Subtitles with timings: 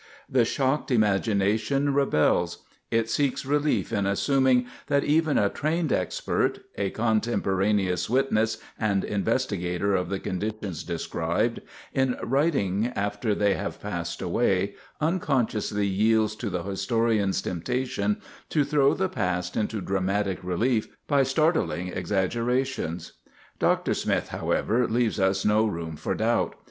[0.27, 2.65] The shocked imagination rebels.
[2.89, 9.93] It seeks relief in assuming that even a trained expert, a contemporaneous witness and investigator
[9.93, 11.61] of the conditions described,
[11.93, 18.95] in writing after they have passed away, unconsciously yields to the historian's temptation to throw
[18.95, 23.11] the past into dramatic relief by starting exaggerations._
[23.59, 23.95] _Dr.
[23.95, 26.55] Smith, however, leaves us no room for doubt.